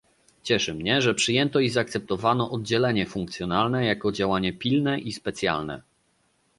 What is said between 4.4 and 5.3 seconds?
pilne i